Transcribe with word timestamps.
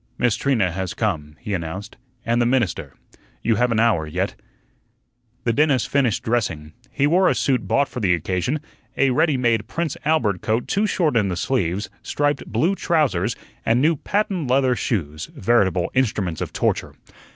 "Miss 0.17 0.35
Trina 0.35 0.71
has 0.71 0.95
come," 0.95 1.35
he 1.41 1.53
announced, 1.53 1.95
"and 2.25 2.41
the 2.41 2.45
minister. 2.47 2.95
You 3.43 3.57
have 3.57 3.71
an 3.71 3.79
hour 3.79 4.07
yet." 4.07 4.33
The 5.43 5.53
dentist 5.53 5.87
finished 5.89 6.23
dressing. 6.23 6.73
He 6.89 7.05
wore 7.05 7.29
a 7.29 7.35
suit 7.35 7.67
bought 7.67 7.87
for 7.87 7.99
the 7.99 8.15
occasion 8.15 8.61
a 8.97 9.11
ready 9.11 9.37
made 9.37 9.67
"Prince 9.67 9.95
Albert" 10.03 10.41
coat 10.41 10.67
too 10.67 10.87
short 10.87 11.15
in 11.15 11.27
the 11.27 11.37
sleeves, 11.37 11.91
striped 12.01 12.47
"blue" 12.47 12.73
trousers, 12.73 13.35
and 13.63 13.79
new 13.79 13.95
patent 13.95 14.49
leather 14.49 14.75
shoes 14.75 15.27
veritable 15.35 15.91
instruments 15.93 16.41
of 16.41 16.51
torture. 16.51 16.95